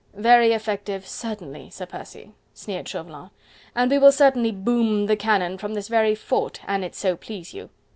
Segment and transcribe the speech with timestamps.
[0.15, 3.29] "Very effective certainly, Sir Percy," sneered Chauvelin,
[3.75, 7.53] "and we will certainly boom the cannon from this very fort, an it so please
[7.53, 7.69] you...."